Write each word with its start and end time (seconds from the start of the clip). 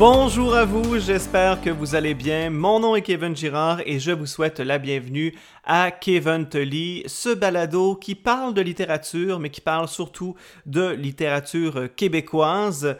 Bonjour 0.00 0.54
à 0.54 0.64
vous, 0.64 0.98
j'espère 0.98 1.60
que 1.60 1.68
vous 1.68 1.94
allez 1.94 2.14
bien. 2.14 2.48
Mon 2.48 2.80
nom 2.80 2.96
est 2.96 3.02
Kevin 3.02 3.36
Girard 3.36 3.82
et 3.84 3.98
je 3.98 4.12
vous 4.12 4.24
souhaite 4.24 4.58
la 4.58 4.78
bienvenue 4.78 5.34
à 5.62 5.90
Kevin 5.90 6.48
Tully, 6.48 7.02
ce 7.04 7.34
balado 7.34 7.96
qui 7.96 8.14
parle 8.14 8.54
de 8.54 8.62
littérature, 8.62 9.38
mais 9.38 9.50
qui 9.50 9.60
parle 9.60 9.88
surtout 9.88 10.36
de 10.64 10.88
littérature 10.88 11.94
québécoise. 11.96 12.96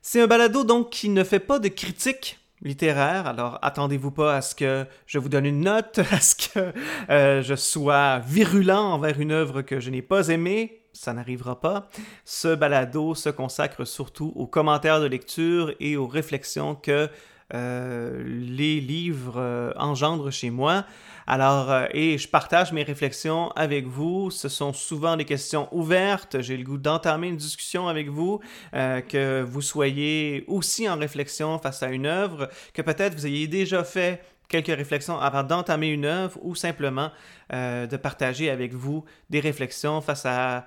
C'est 0.00 0.22
un 0.22 0.26
balado 0.26 0.64
donc 0.64 0.88
qui 0.88 1.10
ne 1.10 1.24
fait 1.24 1.40
pas 1.40 1.58
de 1.58 1.68
critique 1.68 2.38
littéraire, 2.62 3.26
alors 3.26 3.58
attendez-vous 3.60 4.10
pas 4.10 4.36
à 4.36 4.40
ce 4.40 4.54
que 4.54 4.86
je 5.04 5.18
vous 5.18 5.28
donne 5.28 5.44
une 5.44 5.60
note, 5.60 5.98
à 6.10 6.20
ce 6.20 6.34
que 6.36 6.72
euh, 7.10 7.42
je 7.42 7.54
sois 7.54 8.18
virulent 8.20 8.94
envers 8.94 9.20
une 9.20 9.32
œuvre 9.32 9.60
que 9.60 9.78
je 9.78 9.90
n'ai 9.90 10.00
pas 10.00 10.28
aimée, 10.28 10.79
ça 10.92 11.12
n'arrivera 11.12 11.60
pas. 11.60 11.88
Ce 12.24 12.54
balado 12.54 13.14
se 13.14 13.28
consacre 13.28 13.84
surtout 13.84 14.32
aux 14.36 14.46
commentaires 14.46 15.00
de 15.00 15.06
lecture 15.06 15.74
et 15.80 15.96
aux 15.96 16.06
réflexions 16.06 16.74
que 16.74 17.08
euh, 17.52 18.22
les 18.24 18.80
livres 18.80 19.34
euh, 19.38 19.72
engendrent 19.76 20.30
chez 20.30 20.50
moi. 20.50 20.84
Alors, 21.26 21.70
euh, 21.70 21.86
et 21.92 22.16
je 22.16 22.28
partage 22.28 22.72
mes 22.72 22.84
réflexions 22.84 23.50
avec 23.52 23.86
vous. 23.86 24.30
Ce 24.30 24.48
sont 24.48 24.72
souvent 24.72 25.16
des 25.16 25.24
questions 25.24 25.68
ouvertes. 25.72 26.40
J'ai 26.40 26.56
le 26.56 26.64
goût 26.64 26.78
d'entamer 26.78 27.28
une 27.28 27.36
discussion 27.36 27.88
avec 27.88 28.08
vous, 28.08 28.40
que 28.72 29.42
vous 29.42 29.62
soyez 29.62 30.44
aussi 30.46 30.88
en 30.88 30.96
réflexion 30.96 31.58
face 31.58 31.82
à 31.82 31.88
une 31.88 32.06
œuvre, 32.06 32.48
que 32.72 32.82
peut-être 32.82 33.14
vous 33.14 33.26
ayez 33.26 33.48
déjà 33.48 33.84
fait 33.84 34.22
quelques 34.50 34.76
réflexions 34.76 35.18
avant 35.18 35.42
d'entamer 35.42 35.88
une 35.88 36.04
œuvre 36.04 36.38
ou 36.42 36.54
simplement 36.54 37.10
de 37.50 37.96
partager 37.96 38.50
avec 38.50 38.74
vous 38.74 39.04
des 39.30 39.40
réflexions 39.40 40.00
face 40.00 40.26
à 40.26 40.66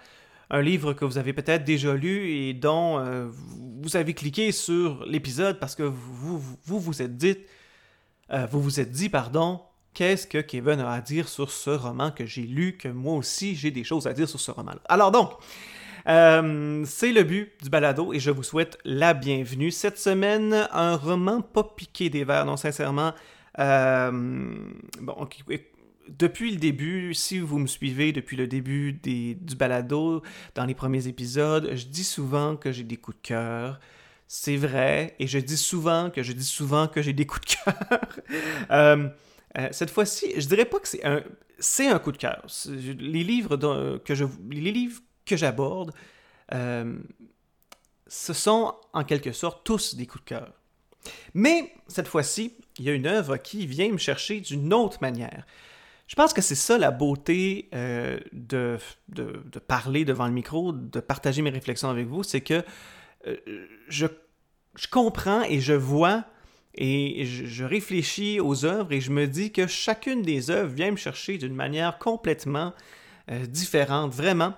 un 0.53 0.61
livre 0.61 0.93
que 0.93 1.03
vous 1.03 1.17
avez 1.17 1.33
peut-être 1.33 1.63
déjà 1.63 1.95
lu 1.95 2.29
et 2.29 2.53
dont 2.53 2.99
euh, 2.99 3.27
vous 3.81 3.95
avez 3.95 4.13
cliqué 4.13 4.51
sur 4.51 5.03
l'épisode 5.05 5.59
parce 5.59 5.75
que 5.75 5.81
vous 5.81 6.37
vous, 6.37 6.79
vous, 6.79 7.01
êtes 7.01 7.17
dit, 7.17 7.37
euh, 8.31 8.45
vous 8.51 8.61
vous 8.61 8.79
êtes 8.79 8.91
dit, 8.91 9.09
pardon, 9.09 9.61
qu'est-ce 9.95 10.27
que 10.27 10.37
Kevin 10.37 10.79
a 10.79 10.91
à 10.91 11.01
dire 11.01 11.27
sur 11.27 11.49
ce 11.49 11.71
roman 11.71 12.11
que 12.11 12.27
j'ai 12.27 12.43
lu, 12.43 12.77
que 12.77 12.87
moi 12.87 13.15
aussi 13.15 13.55
j'ai 13.55 13.71
des 13.71 13.83
choses 13.83 14.05
à 14.05 14.13
dire 14.13 14.29
sur 14.29 14.39
ce 14.39 14.51
roman-là. 14.51 14.79
Alors 14.85 15.11
donc, 15.11 15.31
euh, 16.07 16.83
c'est 16.85 17.11
le 17.11 17.23
but 17.23 17.51
du 17.63 17.69
balado 17.71 18.13
et 18.13 18.19
je 18.19 18.29
vous 18.29 18.43
souhaite 18.43 18.77
la 18.85 19.15
bienvenue. 19.15 19.71
Cette 19.71 19.97
semaine, 19.97 20.67
un 20.71 20.95
roman 20.95 21.41
pas 21.41 21.63
piqué 21.63 22.11
des 22.11 22.25
verres, 22.25 22.45
non 22.45 22.57
sincèrement. 22.57 23.13
Bon, 23.57 25.27
depuis 26.07 26.51
le 26.51 26.57
début, 26.57 27.13
si 27.13 27.39
vous 27.39 27.59
me 27.59 27.67
suivez 27.67 28.11
depuis 28.11 28.37
le 28.37 28.47
début 28.47 28.93
des, 28.93 29.35
du 29.35 29.55
balado, 29.55 30.21
dans 30.55 30.65
les 30.65 30.75
premiers 30.75 31.07
épisodes, 31.07 31.71
je 31.75 31.85
dis 31.85 32.03
souvent 32.03 32.55
que 32.55 32.71
j'ai 32.71 32.83
des 32.83 32.97
coups 32.97 33.17
de 33.17 33.21
cœur. 33.21 33.79
C'est 34.27 34.57
vrai, 34.57 35.15
et 35.19 35.27
je 35.27 35.37
dis 35.37 35.57
souvent 35.57 36.09
que 36.09 36.23
je 36.23 36.33
dis 36.33 36.45
souvent 36.45 36.87
que 36.87 37.01
j'ai 37.01 37.13
des 37.13 37.25
coups 37.25 37.41
de 37.41 37.55
cœur. 37.55 37.73
Euh, 38.71 39.09
euh, 39.57 39.67
cette 39.71 39.91
fois-ci, 39.91 40.33
je 40.35 40.47
dirais 40.47 40.65
pas 40.65 40.79
que 40.79 40.87
c'est 40.87 41.05
un, 41.05 41.21
c'est 41.59 41.87
un 41.87 41.99
coup 41.99 42.11
de 42.11 42.17
cœur. 42.17 42.43
Les 42.67 43.23
livres 43.23 43.57
que 44.03 44.15
je, 44.15 44.25
les 44.49 44.71
livres 44.71 45.01
que 45.25 45.37
j'aborde, 45.37 45.93
euh, 46.53 46.97
ce 48.07 48.33
sont 48.33 48.73
en 48.93 49.03
quelque 49.03 49.31
sorte 49.31 49.63
tous 49.63 49.95
des 49.95 50.07
coups 50.07 50.23
de 50.23 50.29
cœur. 50.29 50.53
Mais 51.35 51.73
cette 51.87 52.07
fois-ci, 52.07 52.55
il 52.79 52.85
y 52.85 52.89
a 52.89 52.93
une 52.93 53.07
œuvre 53.07 53.37
qui 53.37 53.65
vient 53.67 53.91
me 53.91 53.97
chercher 53.97 54.39
d'une 54.39 54.73
autre 54.73 54.97
manière. 55.01 55.45
Je 56.07 56.15
pense 56.15 56.33
que 56.33 56.41
c'est 56.41 56.55
ça 56.55 56.77
la 56.77 56.91
beauté 56.91 57.69
euh, 57.73 58.19
de, 58.33 58.77
de, 59.09 59.59
parler 59.59 60.05
devant 60.05 60.27
le 60.27 60.33
micro, 60.33 60.71
de 60.71 60.99
partager 60.99 61.41
mes 61.41 61.49
réflexions 61.49 61.89
avec 61.89 62.07
vous, 62.07 62.23
c'est 62.23 62.41
que 62.41 62.63
euh, 63.25 63.37
je, 63.87 64.05
je, 64.75 64.87
comprends 64.87 65.43
et 65.43 65.59
je 65.59 65.73
vois 65.73 66.25
et 66.75 67.25
je, 67.25 67.63
réfléchis 67.63 68.39
aux 68.39 68.65
œuvres 68.65 68.91
et 68.91 68.99
je 68.99 69.11
me 69.11 69.27
dis 69.27 69.51
que 69.51 69.65
chacune 69.65 70.21
des 70.21 70.51
œuvres 70.51 70.73
vient 70.73 70.91
me 70.91 70.97
chercher 70.97 71.37
d'une 71.37 71.55
manière 71.55 71.97
complètement 71.99 72.73
euh, 73.31 73.45
différente, 73.45 74.13
vraiment. 74.13 74.53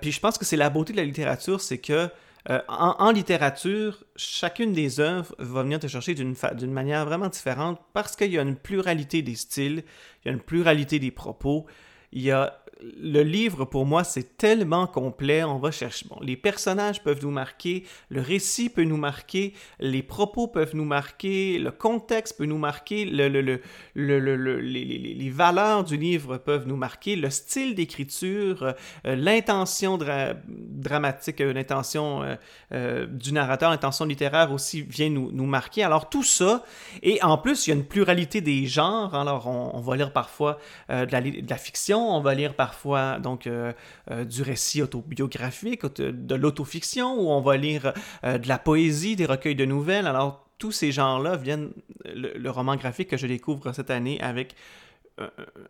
puis 0.00 0.10
je 0.10 0.18
pense 0.18 0.36
que 0.36 0.44
c'est 0.44 0.56
la 0.56 0.68
beauté 0.68 0.92
de 0.92 0.98
la 0.98 1.04
littérature, 1.04 1.60
c'est 1.60 1.78
que 1.78 2.10
euh, 2.50 2.60
en, 2.68 3.12
littérature, 3.12 4.02
chacune 4.16 4.72
des 4.72 4.98
œuvres 4.98 5.34
va 5.38 5.62
venir 5.62 5.78
te 5.78 5.86
chercher 5.86 6.14
d'une 6.14 6.72
manière 6.72 7.04
vraiment 7.04 7.28
différente 7.28 7.80
parce 7.92 8.16
qu'il 8.16 8.32
y 8.32 8.38
a 8.38 8.42
une 8.42 8.56
pluralité 8.56 9.22
des 9.22 9.36
styles, 9.36 9.84
il 10.24 10.28
y 10.28 10.28
a 10.28 10.32
une 10.32 10.40
pluralité 10.40 10.98
des 10.98 11.12
propos, 11.12 11.66
il 12.10 12.22
y 12.22 12.32
a 12.32 12.61
le 13.00 13.22
livre, 13.22 13.64
pour 13.64 13.86
moi, 13.86 14.04
c'est 14.04 14.36
tellement 14.36 14.86
complet. 14.86 15.44
On 15.44 15.58
va 15.58 15.70
chercher. 15.70 16.06
Bon, 16.08 16.18
les 16.20 16.36
personnages 16.36 17.02
peuvent 17.02 17.22
nous 17.22 17.30
marquer, 17.30 17.84
le 18.08 18.20
récit 18.20 18.68
peut 18.68 18.84
nous 18.84 18.96
marquer, 18.96 19.54
les 19.80 20.02
propos 20.02 20.46
peuvent 20.46 20.74
nous 20.74 20.84
marquer, 20.84 21.58
le 21.58 21.70
contexte 21.70 22.38
peut 22.38 22.44
nous 22.44 22.58
marquer, 22.58 23.04
le, 23.04 23.28
le, 23.28 23.60
le, 23.94 24.60
les, 24.60 25.30
valeurs 25.30 25.84
du 25.84 25.96
livre 25.96 26.38
peuvent 26.38 26.66
nous 26.66 26.76
marquer, 26.76 27.16
le 27.16 27.30
style 27.30 27.74
d'écriture, 27.74 28.74
euh, 29.06 29.16
l'intention 29.16 29.98
dramatique, 29.98 31.40
euh, 31.40 31.52
l'intention 31.52 32.36
euh, 32.72 33.06
du 33.06 33.32
narrateur, 33.32 33.70
l'intention 33.70 34.04
littéraire 34.04 34.52
aussi 34.52 34.82
vient 34.82 35.10
nous, 35.10 35.30
nous, 35.32 35.46
marquer. 35.46 35.84
Alors, 35.84 36.08
tout 36.08 36.22
ça, 36.22 36.64
et 37.02 37.22
en 37.22 37.38
plus, 37.38 37.66
il 37.66 37.70
y 37.70 37.72
a 37.72 37.76
une 37.76 37.86
pluralité 37.86 38.40
des 38.40 38.66
genres. 38.66 39.14
Alors, 39.14 39.46
on, 39.46 39.80
va 39.80 39.96
lire 39.96 40.12
parfois 40.12 40.58
de 40.88 41.10
la, 41.10 41.20
de, 41.20 41.48
la, 41.48 41.56
fiction, 41.56 42.14
on 42.14 42.20
va 42.20 42.34
lire 42.34 42.54
parfois 42.54 42.71
parfois 42.72 43.18
donc 43.18 43.46
euh, 43.46 43.74
euh, 44.10 44.24
du 44.24 44.40
récit 44.40 44.80
autobiographique, 44.80 45.84
de 45.84 46.34
l'autofiction, 46.34 47.20
où 47.20 47.28
on 47.28 47.42
va 47.42 47.58
lire 47.58 47.92
euh, 48.24 48.38
de 48.38 48.48
la 48.48 48.58
poésie, 48.58 49.14
des 49.14 49.26
recueils 49.26 49.54
de 49.54 49.66
nouvelles. 49.66 50.06
Alors 50.06 50.48
tous 50.56 50.72
ces 50.72 50.90
genres-là 50.90 51.36
viennent, 51.36 51.70
le, 52.06 52.48
roman 52.48 52.76
graphique 52.76 53.10
que 53.10 53.18
je 53.18 53.26
découvre 53.26 53.72
cette 53.72 53.90
année 53.90 54.18
avec 54.22 54.54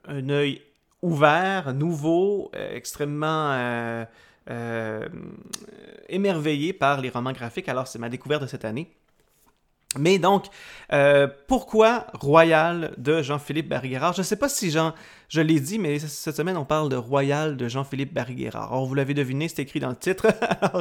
un 0.07 0.29
œil 0.29 0.63
ouvert, 1.01 1.75
nouveau, 1.75 2.53
extrêmement 2.55 4.07
émerveillé 6.09 6.73
par 6.73 7.01
les 7.01 7.09
romans 7.09 7.33
graphiques. 7.33 7.69
Alors 7.69 7.89
c'est 7.89 7.99
ma 7.99 8.11
découverte 8.11 8.43
de 8.43 8.47
cette 8.47 8.65
année. 8.65 8.95
Mais 9.99 10.19
donc, 10.19 10.47
euh, 10.93 11.29
pourquoi 11.49 12.07
Royal 12.15 12.95
de 12.97 13.23
Jean-Philippe 13.23 13.69
Barry-Guerrard? 13.69 14.15
Je 14.15 14.21
ne 14.21 14.25
sais 14.25 14.37
pas 14.37 14.49
si 14.49 14.71
Jean, 14.71 14.95
je 15.29 15.41
l'ai 15.41 15.61
dit, 15.61 15.79
mais 15.79 15.99
cette 15.99 16.37
semaine, 16.37 16.57
on 16.57 16.65
parle 16.65 16.89
de 16.89 16.97
Royal 16.97 17.57
de 17.59 17.69
Jean-Philippe 17.69 18.15
Barry-Guerrard. 18.15 18.73
Alors, 18.73 18.87
vous 18.87 18.95
l'avez 18.95 19.13
deviné, 19.13 19.49
c'est 19.49 19.63
écrit 19.63 19.81
dans 19.81 19.91
le 19.91 19.97
titre. 19.97 20.27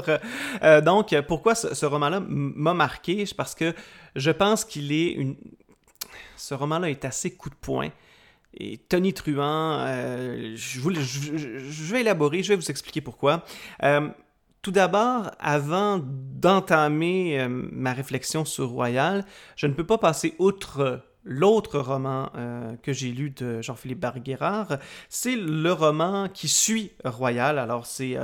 Euh, 0.08 0.18
euh, 0.64 0.82
donc, 0.82 1.14
pourquoi 1.28 1.54
ce, 1.54 1.86
roman-là 1.86 2.22
m'a 2.26 2.74
marqué? 2.74 3.26
Parce 3.36 3.56
que 3.56 3.74
je 4.16 4.32
pense 4.32 4.64
qu'il 4.64 4.92
est 4.92 5.12
une... 5.12 5.36
Ce 6.38 6.54
roman-là 6.54 6.90
est 6.90 7.04
assez 7.04 7.32
coup 7.32 7.50
de 7.50 7.56
poing. 7.56 7.90
Et 8.54 8.78
Tony 8.78 9.14
Truant, 9.14 9.86
je, 10.56 11.92
vais 11.94 12.02
élaborer, 12.02 12.42
je 12.42 12.50
vais 12.50 12.56
vous 12.56 12.72
expliquer 12.72 13.02
pourquoi. 13.02 13.44
Tout 14.62 14.72
d'abord, 14.72 15.32
avant 15.40 16.00
d'entamer 16.00 17.40
euh, 17.40 17.48
ma 17.50 17.94
réflexion 17.94 18.46
sur 18.46 18.70
Royal, 18.70 19.26
je 19.56 19.66
ne 19.66 19.74
peux 19.74 19.86
pas 19.86 19.98
passer 19.98 20.36
outre 20.38 21.02
l'autre 21.24 21.80
roman 21.80 22.30
euh, 22.36 22.76
que 22.82 22.94
j'ai 22.94 23.12
lu 23.12 23.30
de 23.30 23.62
Jean-Philippe 23.62 24.00
Barguerard, 24.00 24.78
c'est 25.10 25.36
le 25.36 25.72
roman 25.72 26.28
qui 26.28 26.48
suit 26.48 26.92
Royal. 27.04 27.60
Alors, 27.60 27.86
c'est 27.86 28.18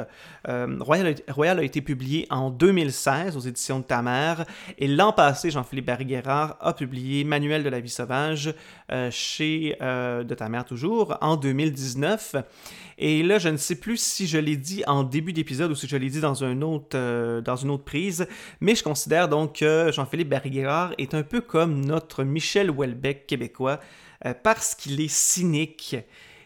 euh, 0.47 0.77
Royal, 0.79 1.59
a 1.59 1.63
été 1.63 1.81
publié 1.81 2.27
en 2.29 2.49
2016 2.49 3.37
aux 3.37 3.41
éditions 3.41 3.79
de 3.79 3.85
Ta 3.85 4.01
Mère, 4.01 4.45
et 4.77 4.87
l'an 4.87 5.13
passé, 5.13 5.51
Jean-Philippe 5.51 5.85
Barguerard 5.85 6.57
a 6.59 6.73
publié 6.73 7.23
Manuel 7.23 7.63
de 7.63 7.69
la 7.69 7.79
vie 7.79 7.89
sauvage 7.89 8.53
chez 9.11 9.75
De 9.79 10.33
Ta 10.33 10.49
Mère 10.49 10.65
toujours 10.65 11.17
en 11.21 11.35
2019. 11.35 12.35
Et 12.99 13.21
là, 13.21 13.37
je 13.37 13.49
ne 13.49 13.57
sais 13.57 13.75
plus 13.75 13.97
si 13.97 14.25
je 14.25 14.39
l'ai 14.39 14.57
dit 14.57 14.83
en 14.87 15.03
début 15.03 15.31
d'épisode 15.31 15.69
ou 15.69 15.75
si 15.75 15.87
je 15.87 15.95
l'ai 15.97 16.09
dit 16.09 16.19
dans, 16.19 16.43
un 16.43 16.63
autre, 16.63 16.95
euh, 16.97 17.41
dans 17.41 17.55
une 17.55 17.69
autre 17.69 17.83
prise, 17.83 18.27
mais 18.59 18.73
je 18.73 18.83
considère 18.83 19.29
donc 19.29 19.59
que 19.59 19.91
Jean-Philippe 19.93 20.29
Barguerard 20.29 20.93
est 20.97 21.13
un 21.13 21.21
peu 21.21 21.41
comme 21.41 21.85
notre 21.85 22.23
Michel 22.23 22.71
Houellebecq 22.71 22.86
québécois 23.27 23.79
euh, 24.25 24.33
parce 24.41 24.75
qu'il 24.75 24.99
est 25.01 25.11
cynique. 25.11 25.95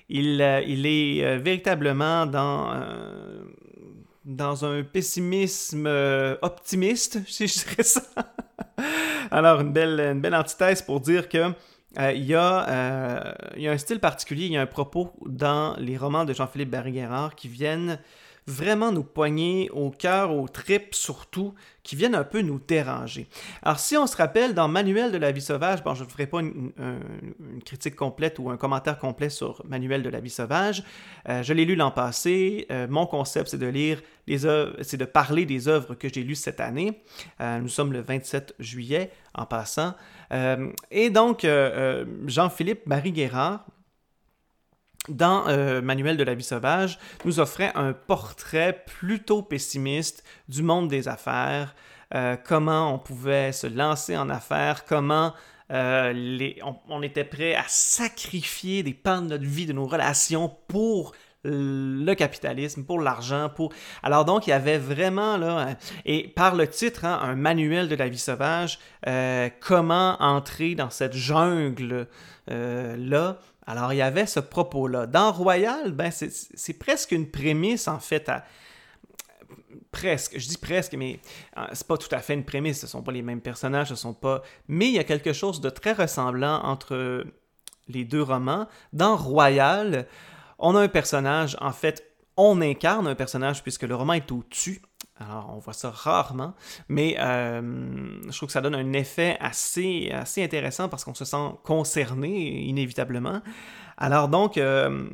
Il, 0.09 0.41
euh, 0.41 0.61
est 0.65 1.38
véritablement 1.38 2.25
dans 2.25 2.73
dans 4.23 4.65
un 4.65 4.83
pessimisme 4.83 5.89
optimiste, 6.41 7.19
si 7.27 7.47
je 7.47 7.65
dirais 7.65 7.83
ça. 7.83 8.03
Alors, 9.31 9.61
une 9.61 9.73
belle, 9.73 9.99
une 9.99 10.21
belle 10.21 10.35
antithèse 10.35 10.81
pour 10.81 10.99
dire 10.99 11.27
que 11.27 11.53
euh, 11.99 12.13
il, 12.13 12.25
y 12.25 12.35
a, 12.35 12.69
euh, 12.69 13.33
y 13.57 13.67
a, 13.67 13.71
un 13.71 13.77
style 13.77 13.99
particulier, 13.99 14.45
il 14.45 14.53
y 14.53 14.57
a 14.57 14.61
un 14.61 14.65
propos 14.65 15.11
dans 15.25 15.75
les 15.77 15.97
romans 15.97 16.23
de 16.23 16.33
Jean-Philippe 16.33 16.69
Barry-Guerrard 16.69 17.35
qui 17.35 17.49
viennent 17.49 17.99
vraiment 18.47 18.91
nous 18.91 19.03
poigner 19.03 19.69
au 19.71 19.91
cœur, 19.91 20.33
aux 20.33 20.47
tripes 20.47 20.95
surtout, 20.95 21.53
qui 21.83 21.95
viennent 21.95 22.15
un 22.15 22.23
peu 22.23 22.41
nous 22.41 22.59
déranger. 22.59 23.27
Alors 23.61 23.79
si 23.79 23.97
on 23.97 24.07
se 24.07 24.15
rappelle, 24.15 24.53
dans 24.53 24.67
Manuel 24.67 25.11
de 25.11 25.17
la 25.17 25.31
vie 25.31 25.41
sauvage, 25.41 25.83
bon, 25.83 25.93
je 25.95 26.03
ne 26.03 26.09
ferai 26.09 26.27
pas 26.27 26.39
une, 26.39 26.71
critique 27.65 27.95
complète 27.95 28.39
ou 28.39 28.49
un 28.49 28.57
commentaire 28.57 28.97
complet 28.97 29.29
sur 29.29 29.63
Manuel 29.67 30.03
de 30.03 30.09
la 30.09 30.19
vie 30.19 30.29
sauvage, 30.29 30.83
euh, 31.29 31.43
je 31.43 31.53
l'ai 31.53 31.65
lu 31.65 31.75
l'an 31.75 31.91
passé, 31.91 32.67
euh, 32.71 32.88
mon 32.89 33.05
concept 33.05 33.49
c'est 33.49 33.57
de 33.57 33.67
lire 33.67 34.01
les 34.27 34.39
c'est 34.81 34.97
de 34.97 35.05
parler 35.05 35.45
des 35.45 35.67
œuvres 35.67 35.95
que 35.95 36.07
j'ai 36.07 36.23
lues 36.23 36.35
cette 36.35 36.59
année. 36.59 37.01
Euh, 37.41 37.59
nous 37.59 37.67
sommes 37.67 37.91
le 37.91 38.01
27 38.01 38.55
juillet 38.59 39.11
en 39.33 39.45
passant. 39.45 39.93
et 40.91 41.09
donc, 41.09 41.45
Jean-Philippe 42.25 42.85
Marie 42.85 43.11
Guérard, 43.11 43.65
dans 45.16 45.48
euh, 45.48 45.81
Manuel 45.81 46.18
de 46.18 46.24
la 46.24 46.34
vie 46.34 46.44
sauvage, 46.44 47.00
nous 47.25 47.40
offrait 47.40 47.72
un 47.75 47.94
portrait 47.94 48.84
plutôt 48.86 49.42
pessimiste 49.42 50.24
du 50.48 50.63
monde 50.63 50.88
des 50.88 51.08
affaires, 51.08 51.75
euh, 52.13 52.36
comment 52.44 52.94
on 52.94 53.00
pouvait 53.00 53.52
se 53.52 53.68
lancer 53.68 54.18
en 54.18 54.30
affaires, 54.30 54.86
comment 54.86 55.34
euh, 55.72 56.13
on, 56.90 57.02
était 57.02 57.24
prêt 57.24 57.56
à 57.56 57.63
sacrifier 57.68 58.84
des 58.84 58.94
pans 58.94 59.22
de 59.22 59.28
notre 59.28 59.46
vie, 59.46 59.66
de 59.66 59.74
nos 59.74 59.86
relations 59.86 60.54
pour 60.68 61.13
le 61.44 62.13
capitalisme, 62.13 62.84
pour 62.84 63.00
l'argent, 63.00 63.50
pour... 63.50 63.74
Alors 64.04 64.25
donc, 64.25 64.46
il 64.46 64.52
y 64.52 64.54
avait 64.54 64.78
vraiment, 64.78 65.40
et 66.06 66.28
par 66.28 66.54
le 66.54 66.68
titre, 66.68 67.04
hein, 67.04 67.18
un 67.19 67.36
manuel 67.36 67.90
de 67.90 67.96
la 67.96 68.10
vie 68.10 68.19
sauvage, 68.19 68.78
comment 69.60 70.22
entrer 70.22 70.75
dans 70.75 70.92
cette 70.92 71.16
jungle-là, 71.16 73.38
alors, 73.68 73.94
il 73.94 73.98
y 73.98 74.02
avait 74.02 74.25
ce 74.25 74.40
propos-là. 74.40 75.06
Dans 75.06 75.31
Royal, 75.31 75.92
ben, 75.92 76.12
c'est 76.12 76.74
presque 76.74 77.12
une 77.12 77.30
prémisse, 77.30 77.88
en 77.88 78.00
fait, 78.00 78.28
à, 78.28 78.44
presque, 79.92 80.38
je 80.40 80.48
dis 80.48 80.58
presque, 80.58 80.94
mais 80.94 81.19
euh, 81.58 81.66
c'est 81.74 81.86
pas 81.86 81.98
tout 81.98 82.13
à 82.13 82.19
fait 82.19 82.34
une 82.34 82.44
prémisse, 82.44 82.80
ce 82.81 82.88
sont 82.88 83.04
pas 83.04 83.12
les 83.12 83.22
mêmes 83.22 83.42
personnages, 83.42 83.90
ce 83.90 83.96
sont 83.96 84.13
pas... 84.13 84.42
Mais 84.68 84.88
il 84.88 84.94
y 84.94 85.00
a 85.00 85.04
quelque 85.04 85.34
chose 85.34 85.62
de 85.62 85.69
très 85.69 85.94
ressemblant 85.94 86.62
entre 86.63 87.24
les 87.88 88.04
deux 88.04 88.24
romans. 88.24 88.68
Dans 88.94 89.16
Royal, 89.16 90.08
on 90.58 90.75
a 90.75 90.81
un 90.81 90.88
personnage, 90.88 91.58
en 91.62 91.72
fait, 91.72 92.04
on 92.38 92.62
incarne 92.62 93.08
un 93.08 93.16
personnage 93.16 93.62
puisque 93.62 93.84
le 93.84 93.96
roman 93.96 94.13
est 94.13 94.31
au-dessus 94.31 94.81
alors, 95.21 95.53
on 95.56 95.59
voit 95.59 95.73
ça 95.73 95.91
rarement, 95.91 96.53
mais 96.89 97.15
euh, 97.19 97.62
je 98.29 98.35
trouve 98.35 98.47
que 98.47 98.53
ça 98.53 98.62
donne 98.62 98.75
un 98.75 98.94
effet 98.94 99.38
assez, 99.39 100.09
assez 100.12 100.44
intéressant 100.44 100.89
parce 100.89 101.03
qu'on 101.03 101.13
se 101.13 101.25
sent 101.25 101.51
concerné 101.63 102.62
inévitablement. 102.63 103.41
Alors 103.97 104.29
donc, 104.29 104.57
euh, 104.57 105.09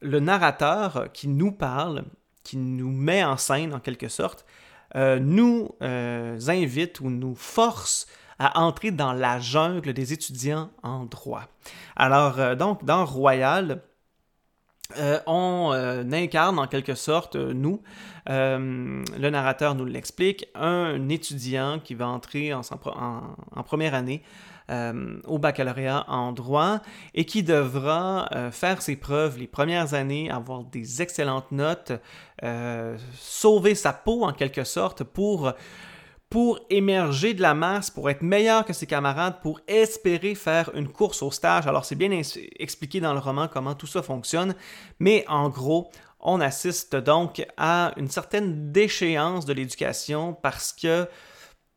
le 0.00 0.20
narrateur 0.20 1.10
qui 1.12 1.28
nous 1.28 1.52
parle, 1.52 2.04
qui 2.44 2.56
nous 2.56 2.90
met 2.90 3.24
en 3.24 3.36
scène 3.36 3.74
en 3.74 3.80
quelque 3.80 4.08
sorte, 4.08 4.44
euh, 4.96 5.18
nous 5.18 5.70
invite 5.80 7.00
ou 7.00 7.10
nous 7.10 7.34
force 7.34 8.06
à 8.38 8.60
entrer 8.60 8.90
dans 8.90 9.12
la 9.12 9.38
jungle 9.38 9.92
des 9.92 10.12
étudiants 10.12 10.70
en 10.82 11.04
droit. 11.04 11.44
Alors 11.96 12.56
donc, 12.56 12.84
dans 12.84 13.04
Royal, 13.04 13.82
on 15.26 15.72
incarne 16.12 16.58
en 16.58 16.66
quelque 16.66 16.94
sorte, 16.94 17.36
nous, 17.36 17.80
euh, 18.28 19.02
le 19.18 19.30
narrateur 19.30 19.74
nous 19.74 19.84
l'explique, 19.84 20.46
un 20.54 21.08
étudiant 21.08 21.80
qui 21.82 21.94
va 21.94 22.08
entrer 22.08 22.52
en, 22.52 22.62
première 23.64 23.94
année 23.94 24.22
euh, 24.70 25.18
au 25.24 25.38
baccalauréat 25.38 26.04
en 26.08 26.32
droit 26.32 26.80
et 27.14 27.24
qui 27.24 27.42
devra 27.42 28.28
euh, 28.32 28.50
faire 28.50 28.82
ses 28.82 28.96
preuves 28.96 29.38
les 29.38 29.46
premières 29.46 29.94
années, 29.94 30.30
avoir 30.30 30.64
des 30.64 31.02
excellentes 31.02 31.50
notes, 31.50 31.92
sauver 33.14 33.74
sa 33.74 33.92
peau 33.92 34.24
en 34.24 34.32
quelque 34.32 34.64
sorte 34.64 35.04
pour 35.04 35.52
pour 36.30 36.60
émerger 36.70 37.34
de 37.34 37.42
la 37.42 37.54
masse, 37.54 37.90
pour 37.90 38.08
être 38.08 38.22
meilleur 38.22 38.64
que 38.64 38.72
ses 38.72 38.86
camarades, 38.86 39.40
pour 39.42 39.60
espérer 39.66 40.36
faire 40.36 40.70
une 40.74 40.88
course 40.88 41.22
au 41.22 41.32
stage. 41.32 41.66
Alors 41.66 41.84
c'est 41.84 41.96
bien 41.96 42.12
expliqué 42.58 43.00
dans 43.00 43.12
le 43.12 43.18
roman 43.18 43.48
comment 43.48 43.74
tout 43.74 43.88
ça 43.88 44.02
fonctionne, 44.02 44.54
mais 45.00 45.24
en 45.28 45.48
gros, 45.48 45.90
on 46.20 46.40
assiste 46.40 46.94
donc 46.94 47.44
à 47.56 47.92
une 47.96 48.08
certaine 48.08 48.70
déchéance 48.70 49.44
de 49.44 49.52
l'éducation 49.52 50.32
parce 50.34 50.72
que 50.72 51.08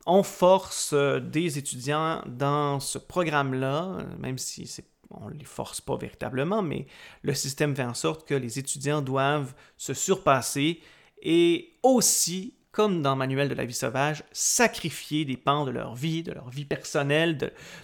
on 0.05 0.21
force 0.21 0.91
euh, 0.93 1.19
des 1.19 1.57
étudiants 1.57 2.21
dans 2.25 2.79
ce 2.81 2.97
programme-là, 2.97 3.99
même 4.19 4.37
si 4.37 4.69
on 5.09 5.29
ne 5.29 5.33
les 5.33 5.45
force 5.45 5.79
pas 5.79 5.95
véritablement, 5.95 6.61
mais 6.61 6.87
le 7.21 7.33
système 7.33 7.75
fait 7.75 7.85
en 7.85 7.93
sorte 7.93 8.27
que 8.27 8.33
les 8.33 8.59
étudiants 8.59 9.01
doivent 9.01 9.53
se 9.77 9.93
surpasser 9.93 10.81
et 11.21 11.77
aussi, 11.83 12.57
comme 12.73 13.01
dans 13.01 13.15
Manuel 13.15 13.47
de 13.47 13.53
la 13.53 13.63
vie 13.63 13.73
sauvage, 13.73 14.23
sacrifier 14.33 15.23
des 15.23 15.37
pans 15.37 15.63
de 15.63 15.71
leur 15.71 15.95
vie, 15.95 16.23
de 16.23 16.33
leur 16.33 16.49
vie 16.49 16.65
personnelle, 16.65 17.37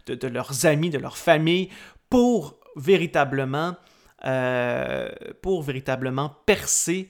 de 0.07 0.27
leurs 0.27 0.65
amis, 0.65 0.89
de 0.89 0.97
leur 0.97 1.17
famille, 1.17 1.69
pour 2.09 2.59
véritablement 2.75 3.77
euh, 4.25 5.09
percer 6.45 7.07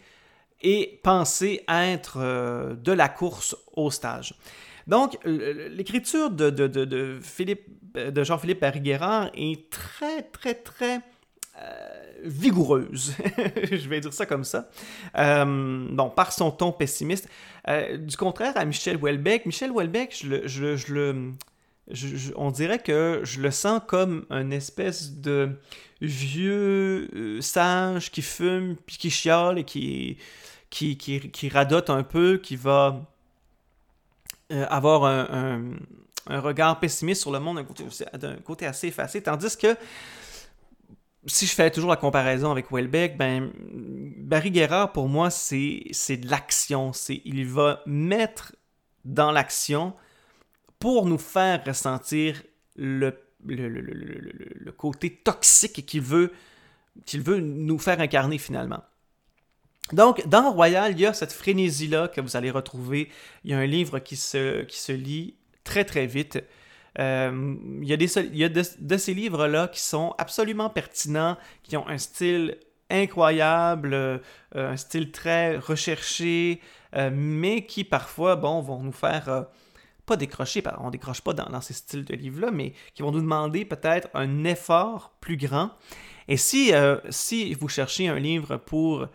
et 0.61 0.99
penser 1.03 1.63
être 1.69 2.17
euh, 2.17 2.75
de 2.75 2.91
la 2.91 3.07
course 3.07 3.55
au 3.75 3.89
stage. 3.89 4.35
Donc, 4.87 5.17
l'écriture 5.23 6.31
de, 6.31 6.49
de, 6.49 6.67
de, 6.67 8.23
Jean-Philippe 8.23 8.59
Barry-Guerrard 8.59 9.29
est 9.35 9.69
très, 9.69 10.23
très, 10.23 10.55
très 10.55 11.01
vigoureuse. 12.23 13.15
je 13.71 13.88
vais 13.88 14.00
dire 14.00 14.13
ça 14.13 14.25
comme 14.25 14.44
ça. 14.44 14.69
bon, 15.15 16.09
par 16.09 16.31
son 16.31 16.51
ton 16.51 16.71
pessimiste. 16.71 17.29
du 17.67 18.17
contraire 18.17 18.53
à 18.56 18.65
Michel 18.65 18.97
Houellebecq, 18.97 19.45
Michel 19.45 19.71
Houellebecq, 19.71 20.15
je 20.15 20.94
le 20.94 21.33
on 22.35 22.51
dirait 22.51 22.79
que 22.79 23.21
je 23.23 23.41
le 23.41 23.51
sens 23.51 23.81
comme 23.88 24.25
une 24.29 24.53
espèce 24.53 25.13
de 25.13 25.59
vieux 26.01 27.09
euh, 27.15 27.41
sage 27.41 28.11
qui 28.11 28.21
fume, 28.21 28.75
puis 28.85 28.97
qui 28.97 29.09
chiale 29.09 29.57
et 29.59 29.63
qui, 29.63 30.17
qui, 30.69 31.50
radote 31.50 31.89
un 31.89 32.03
peu, 32.03 32.38
qui 32.38 32.56
va 32.56 33.01
euh, 34.51 34.65
avoir 34.69 35.06
un, 35.06 35.71
regard 36.27 36.79
pessimiste 36.79 37.21
sur 37.21 37.31
le 37.31 37.39
monde 37.39 37.65
d'un 38.13 38.35
côté, 38.35 38.67
assez 38.67 38.88
effacé. 38.88 39.23
Tandis 39.23 39.57
que 39.57 39.75
si 41.25 41.45
je 41.45 41.54
fais 41.54 41.69
toujours 41.71 41.89
la 41.89 41.98
comparaison 41.98 42.51
avec 42.51 42.71
Welbeck, 42.71 43.18
ben, 43.18 43.51
Barry 44.18 44.51
Guerrard, 44.51 44.92
pour 44.92 45.10
moi, 45.10 45.30
c'est 45.30 46.18
de 46.18 46.30
l'action. 46.30 46.92
Il 47.25 47.45
va 47.45 47.81
mettre 47.86 48.56
dans 49.06 49.31
l'action 49.31 49.94
pour 50.80 51.06
nous 51.06 51.18
faire 51.18 51.63
ressentir 51.66 52.42
le, 52.75 53.13
le, 53.45 54.71
côté 54.71 55.13
toxique 55.13 55.86
qu'il 55.86 56.01
veut, 56.01 56.31
qu'il 57.06 57.21
veut 57.21 57.39
nous 57.39 57.77
faire 57.77 58.00
incarner 58.00 58.38
finalement. 58.38 58.83
Donc, 59.92 60.25
dans 60.27 60.51
Royal, 60.51 60.92
il 60.92 60.99
y 61.02 61.06
a 61.06 61.14
cette 61.14 61.33
frénésie-là 61.33 62.07
que 62.07 62.21
vous 62.21 62.38
allez 62.38 62.52
retrouver. 62.52 63.09
Il 63.44 63.52
y 63.52 63.54
a 63.54 63.57
un 63.57 63.66
livre 63.66 63.99
qui 63.99 64.16
se, 64.16 64.64
qui 64.64 64.80
se 64.80 64.92
lit 64.92 65.35
très 65.64 65.83
très 65.83 66.06
vite. 66.06 66.40
Euh, 66.97 67.55
il 67.81 67.87
y 67.87 67.93
a, 67.93 68.21
y 68.33 68.43
a 68.43 68.49
de, 68.49 68.97
ces 68.97 69.13
livres-là 69.13 69.67
qui 69.67 69.79
sont 69.79 70.15
absolument 70.17 70.69
pertinents, 70.69 71.37
qui 71.63 71.77
ont 71.77 71.87
un 71.87 71.97
style 71.97 72.57
incroyable, 72.89 73.93
euh, 73.93 74.17
un 74.53 74.77
style 74.77 75.11
très 75.11 75.57
recherché, 75.57 76.61
euh, 76.95 77.11
mais 77.13 77.65
qui 77.65 77.83
parfois, 77.83 78.35
bon, 78.35 78.61
vont 78.61 78.81
nous 78.81 78.91
faire 78.91 79.45
pas 80.05 80.15
décrocher, 80.15 80.63
on 80.79 80.89
décroche 80.89 81.21
pas 81.21 81.33
dans, 81.33 81.61
ces 81.61 81.73
styles 81.73 82.03
de 82.03 82.15
livres-là, 82.15 82.49
mais 82.51 82.73
qui 82.95 83.03
vont 83.03 83.11
nous 83.11 83.21
demander 83.21 83.63
peut-être 83.63 84.09
un 84.15 84.43
effort 84.43 85.13
plus 85.21 85.37
grand. 85.37 85.69
Et 86.27 86.37
si, 86.37 86.71
si 87.09 87.53
vous 87.53 87.67
cherchez 87.67 88.07
un 88.07 88.17
livre 88.17 88.57
pour 88.57 89.07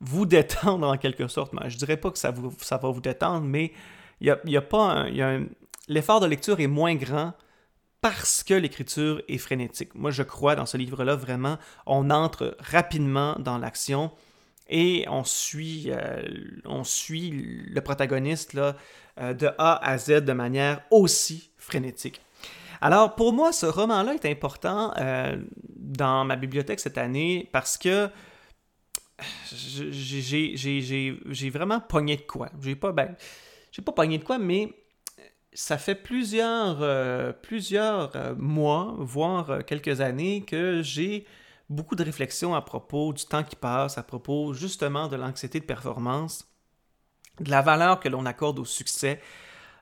vous 0.00 0.26
détendre 0.26 0.86
en 0.86 0.96
quelque 0.96 1.26
sorte, 1.26 1.52
ben, 1.54 1.68
je 1.68 1.76
dirais 1.76 1.96
pas 1.96 2.10
que 2.10 2.18
ça, 2.18 2.30
vous, 2.30 2.54
ça 2.58 2.76
va 2.76 2.90
vous 2.90 3.00
détendre, 3.00 3.44
mais 3.44 3.72
il 4.20 4.28
y 4.28 4.30
a, 4.30 4.38
y 4.44 4.56
a, 4.56 4.62
pas 4.62 5.06
l'effort 5.90 6.20
de 6.20 6.26
lecture 6.26 6.60
est 6.60 6.68
moins 6.68 6.94
grand 6.94 7.34
parce 8.00 8.42
que 8.42 8.54
l'écriture 8.54 9.20
est 9.28 9.38
frénétique. 9.38 9.94
Moi, 9.94 10.10
je 10.12 10.22
crois 10.22 10.54
dans 10.54 10.64
ce 10.64 10.76
livre-là, 10.78 11.16
vraiment, 11.16 11.58
on 11.84 12.10
entre 12.10 12.56
rapidement 12.60 13.36
dans 13.40 13.58
l'action 13.58 14.10
et 14.68 15.04
on 15.08 15.24
suit, 15.24 15.90
euh, 15.90 16.22
le 16.24 17.80
protagoniste 17.80 18.56
euh, 18.56 19.34
de 19.34 19.50
A 19.58 19.84
à 19.84 19.98
Z 19.98 20.24
de 20.24 20.32
manière 20.32 20.80
aussi 20.92 21.50
frénétique. 21.58 22.20
Alors 22.80 23.16
pour 23.16 23.32
moi, 23.32 23.52
ce 23.52 23.66
roman-là 23.66 24.14
est 24.14 24.26
important 24.26 24.94
euh, 24.96 25.36
dans 25.68 26.24
ma 26.24 26.36
bibliothèque 26.36 26.80
cette 26.80 26.98
année 26.98 27.48
parce 27.52 27.76
que 27.76 28.08
j'ai 29.52 31.50
vraiment 31.50 31.80
pogné 31.80 32.16
de 32.16 32.22
quoi. 32.22 32.48
J'ai 32.62 32.76
pas, 32.76 32.92
ben, 32.92 33.16
pas 33.84 33.92
pogné 33.92 34.18
de 34.18 34.24
quoi, 34.24 34.38
mais 34.38 34.72
ça 35.52 35.78
fait 35.78 35.94
plusieurs, 35.94 37.34
plusieurs 37.40 38.36
mois, 38.36 38.94
voire 38.98 39.64
quelques 39.64 40.00
années 40.00 40.44
que 40.44 40.82
j'ai 40.82 41.26
beaucoup 41.70 41.94
de 41.94 42.02
réflexions 42.04 42.54
à 42.54 42.60
propos 42.60 43.12
du 43.12 43.24
temps 43.24 43.44
qui 43.44 43.56
passe, 43.56 43.96
à 43.96 44.02
propos 44.02 44.52
justement 44.52 45.08
de 45.08 45.16
l'anxiété 45.16 45.60
de 45.60 45.64
performance, 45.64 46.46
de 47.38 47.50
la 47.50 47.62
valeur 47.62 48.00
que 48.00 48.08
l'on 48.08 48.26
accorde 48.26 48.58
au 48.58 48.64
succès, 48.64 49.20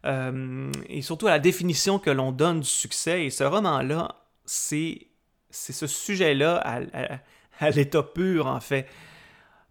euh, 0.04 0.70
et 0.88 1.02
surtout 1.02 1.26
à 1.26 1.30
la 1.30 1.38
définition 1.38 1.98
que 1.98 2.10
l'on 2.10 2.30
donne 2.30 2.60
du 2.60 2.68
succès. 2.68 3.24
Et 3.24 3.30
ce 3.30 3.42
roman-là, 3.42 4.14
c'est 4.44 5.08
ce 5.50 5.86
sujet-là 5.86 6.60
à, 6.64 7.18
à 7.58 7.70
l'état 7.70 8.02
pur, 8.02 8.46
en 8.46 8.60
fait. 8.60 8.86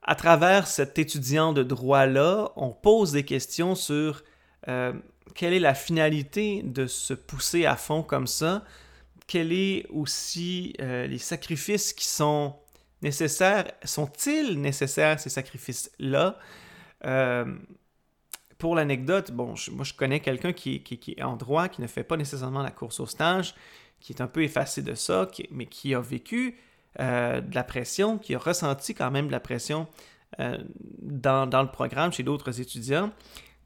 À 0.01 0.15
travers 0.15 0.67
cet 0.67 0.99
étudiant 0.99 1.53
de 1.53 1.63
droit-là, 1.63 2.51
on 2.55 2.71
pose 2.71 3.11
des 3.11 3.23
questions 3.25 3.75
sur 3.75 4.23
euh, 4.67 4.93
quelle 5.35 5.53
est 5.53 5.59
la 5.59 5.73
finalité 5.73 6.61
de 6.63 6.87
se 6.87 7.13
pousser 7.13 7.65
à 7.65 7.75
fond 7.75 8.03
comme 8.03 8.27
ça, 8.27 8.63
quels 9.27 9.51
est 9.51 9.85
aussi 9.89 10.73
euh, 10.81 11.05
les 11.05 11.17
sacrifices 11.17 11.93
qui 11.93 12.05
sont 12.05 12.55
nécessaires, 13.01 13.69
sont-ils 13.83 14.59
nécessaires 14.59 15.19
ces 15.19 15.29
sacrifices-là? 15.29 16.39
Euh, 17.05 17.45
Pour 18.57 18.75
l'anecdote, 18.75 19.31
bon, 19.31 19.53
moi 19.71 19.83
je 19.83 19.93
connais 19.93 20.21
quelqu'un 20.21 20.53
qui, 20.53 20.83
est 21.17 21.21
en 21.21 21.35
droit, 21.35 21.67
qui 21.67 21.81
ne 21.81 21.87
fait 21.87 22.03
pas 22.05 22.17
nécessairement 22.17 22.63
la 22.63 22.71
course 22.71 22.99
au 22.99 23.05
stage, 23.05 23.53
qui 23.99 24.13
est 24.13 24.21
un 24.21 24.27
peu 24.27 24.43
effacé 24.43 24.81
de 24.81 24.95
ça, 24.95 25.29
mais 25.51 25.65
qui 25.65 25.93
a 25.93 25.99
vécu 25.99 26.57
euh, 26.99 27.41
de 27.41 27.53
la 27.53 27.63
pression, 27.63 28.17
qui 28.17 28.33
a 28.33 28.39
ressenti 28.39 28.93
quand 28.95 29.11
même 29.11 29.27
de 29.27 29.31
la 29.31 29.39
pression 29.39 29.87
dans, 30.37 31.61
le 31.61 31.71
programme 31.71 32.11
chez 32.11 32.21
d'autres 32.21 32.59
étudiants, 32.59 33.11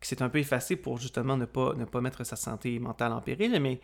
qui 0.02 0.10
s'est 0.10 0.22
un 0.22 0.30
peu 0.30 0.40
effacé 0.40 0.76
pour 0.76 0.98
justement 0.98 1.38
ne 1.38 1.46
pas, 1.46 2.02
mettre 2.02 2.24
sa 2.26 2.36
santé 2.36 2.80
mentale 2.80 3.14
en 3.14 3.22
péril. 3.22 3.58
Mais 3.62 3.80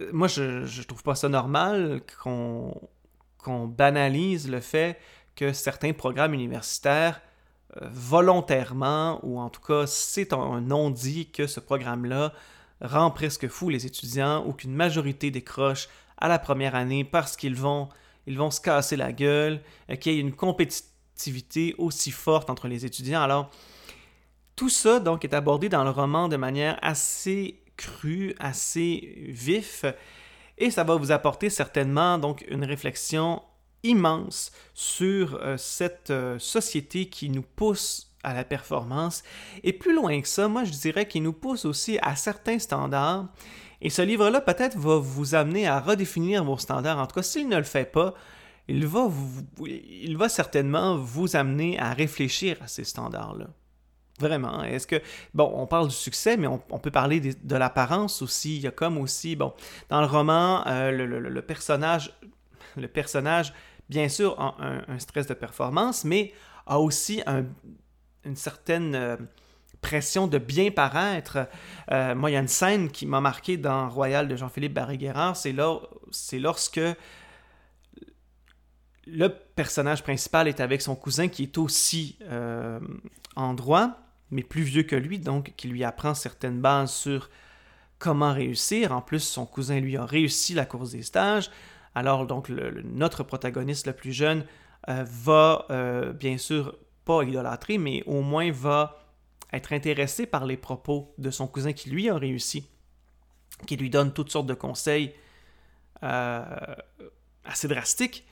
euh, 0.00 0.10
moi, 0.12 0.28
je 0.28 0.62
ne 0.62 0.82
trouve 0.84 1.02
pas 1.02 1.14
ça 1.14 1.28
normal 1.28 2.02
qu'on 2.22 3.66
banalise 3.66 4.50
le 4.50 4.60
fait 4.60 4.98
que 5.36 5.52
certains 5.52 5.92
programmes 5.92 6.34
universitaires 6.34 7.20
volontairement, 7.80 9.18
ou 9.22 9.40
en 9.40 9.48
tout 9.48 9.62
cas 9.62 9.86
c'est 9.86 10.32
un 10.32 10.60
non-dit 10.60 11.30
que 11.30 11.46
ce 11.46 11.60
programme-là 11.60 12.32
rend 12.82 13.10
presque 13.10 13.48
fou 13.48 13.68
les 13.68 13.86
étudiants 13.86 14.44
ou 14.46 14.52
qu'une 14.52 14.74
majorité 14.74 15.30
décroche 15.30 15.88
à 16.18 16.28
la 16.28 16.38
première 16.38 16.74
année 16.74 17.04
parce 17.04 17.36
qu'ils 17.36 17.56
vont 17.56 17.88
vont 18.28 18.50
se 18.50 18.60
casser 18.60 18.96
la 18.96 19.12
gueule, 19.12 19.60
euh, 19.90 19.96
qu'il 19.96 20.12
y 20.12 20.16
ait 20.16 20.20
une 20.20 20.34
compétitivité 20.34 21.74
aussi 21.78 22.10
forte 22.10 22.50
entre 22.50 22.68
les 22.68 22.84
étudiants. 22.86 23.22
Alors, 23.22 23.50
tout 24.56 24.68
ça 24.68 25.00
donc 25.00 25.24
est 25.24 25.34
abordé 25.34 25.68
dans 25.68 25.84
le 25.84 25.90
roman 25.90 26.28
de 26.28 26.36
manière 26.36 26.78
assez 26.82 27.60
crue, 27.76 28.34
assez 28.38 29.14
vif, 29.28 29.84
et 30.58 30.70
ça 30.70 30.84
va 30.84 30.96
vous 30.96 31.12
apporter 31.12 31.50
certainement 31.50 32.18
donc 32.18 32.44
une 32.48 32.64
réflexion 32.64 33.42
immense 33.82 34.52
sur 34.74 35.34
euh, 35.42 35.56
cette 35.56 36.10
euh, 36.10 36.38
société 36.38 37.06
qui 37.06 37.28
nous 37.30 37.42
pousse 37.42 38.14
à 38.22 38.32
la 38.32 38.44
performance. 38.44 39.24
Et 39.64 39.72
plus 39.72 39.94
loin 39.94 40.20
que 40.20 40.28
ça, 40.28 40.46
moi 40.46 40.62
je 40.62 40.70
dirais 40.70 41.08
qu'il 41.08 41.24
nous 41.24 41.32
pousse 41.32 41.64
aussi 41.64 41.98
à 42.02 42.14
certains 42.14 42.60
standards 42.60 43.26
et 43.82 43.90
ce 43.90 44.00
livre-là, 44.00 44.40
peut-être, 44.40 44.78
va 44.78 44.96
vous 44.98 45.34
amener 45.34 45.66
à 45.66 45.80
redéfinir 45.80 46.44
vos 46.44 46.56
standards. 46.56 46.98
En 46.98 47.06
tout 47.08 47.16
cas, 47.16 47.22
s'il 47.22 47.48
ne 47.48 47.56
le 47.56 47.64
fait 47.64 47.90
pas, 47.90 48.14
il 48.68 48.86
va, 48.86 49.10
il 49.66 50.16
va 50.16 50.28
certainement 50.28 50.96
vous 50.96 51.34
amener 51.34 51.80
à 51.80 51.92
réfléchir 51.92 52.56
à 52.62 52.68
ces 52.68 52.84
standards-là. 52.84 53.48
Vraiment. 54.22 54.62
Est-ce 54.62 54.86
que, 54.86 55.02
bon, 55.34 55.50
on 55.56 55.66
parle 55.66 55.88
du 55.88 55.94
succès, 55.94 56.36
mais 56.36 56.46
on, 56.46 56.78
peut 56.78 56.92
parler 56.92 57.18
de, 57.18 57.56
l'apparence 57.56 58.22
aussi. 58.22 58.54
Il 58.54 58.62
y 58.62 58.68
a 58.68 58.70
comme 58.70 58.96
aussi, 58.98 59.34
bon, 59.34 59.52
dans 59.88 60.00
le 60.00 60.06
roman, 60.06 60.64
euh, 60.68 60.92
le, 60.92 61.42
personnage, 61.42 62.16
le 62.76 62.86
personnage, 62.86 63.52
bien 63.88 64.08
sûr, 64.08 64.40
a 64.40 64.54
un, 64.88 64.98
stress 65.00 65.26
de 65.26 65.34
performance, 65.34 66.04
mais 66.04 66.32
a 66.66 66.78
aussi 66.78 67.20
une 68.24 68.36
certaine 68.36 68.94
euh, 68.94 69.16
pression 69.80 70.28
de 70.28 70.38
bien 70.38 70.70
paraître. 70.70 71.48
Euh, 71.90 72.14
moi, 72.14 72.30
il 72.30 72.34
y 72.34 72.36
a 72.36 72.40
une 72.40 72.46
scène 72.46 72.92
qui 72.92 73.06
m'a 73.06 73.20
marqué 73.20 73.56
dans 73.56 73.88
Royal 73.88 74.28
de 74.28 74.36
Jean-Philippe 74.36 74.74
Barré-Guerrard, 74.74 75.36
c'est 75.36 75.52
là, 75.52 75.80
c'est 76.12 76.38
lorsque 76.38 76.80
le 79.04 79.28
personnage 79.56 80.04
principal 80.04 80.46
est 80.46 80.60
avec 80.60 80.80
son 80.80 80.94
cousin 80.94 81.26
qui 81.26 81.42
est 81.42 81.58
aussi 81.58 82.16
en 83.36 83.54
droit, 83.54 84.01
mais 84.32 84.42
plus 84.42 84.62
vieux 84.62 84.82
que 84.82 84.96
lui, 84.96 85.20
donc 85.20 85.52
qui 85.56 85.68
lui 85.68 85.84
apprend 85.84 86.14
certaines 86.14 86.60
bases 86.60 86.92
sur 86.92 87.30
comment 88.00 88.32
réussir. 88.32 88.90
En 88.90 89.00
plus, 89.00 89.20
son 89.20 89.46
cousin 89.46 89.78
lui 89.78 89.96
a 89.96 90.04
réussi 90.04 90.54
la 90.54 90.66
course 90.66 90.90
des 90.90 91.02
stages. 91.02 91.50
Alors, 91.94 92.26
donc, 92.26 92.48
notre 92.48 93.22
protagoniste 93.22 93.86
le 93.86 93.92
plus 93.92 94.12
jeune 94.12 94.44
euh, 94.88 95.04
va, 95.06 95.66
bien 96.18 96.38
sûr, 96.38 96.76
pas 97.04 97.22
idolâtrer, 97.22 97.78
mais 97.78 98.02
au 98.06 98.22
moins 98.22 98.50
va 98.50 98.98
être 99.52 99.72
intéressé 99.72 100.26
par 100.26 100.46
les 100.46 100.56
propos 100.56 101.14
de 101.18 101.30
son 101.30 101.46
cousin 101.46 101.72
qui 101.72 101.90
lui 101.90 102.08
a 102.08 102.16
réussi, 102.16 102.66
qui 103.66 103.76
lui 103.76 103.90
donne 103.90 104.12
toutes 104.12 104.30
sortes 104.30 104.46
de 104.46 104.54
conseils 104.54 105.14
euh, 106.02 106.44
assez 107.44 107.68
drastiques. 107.68 108.26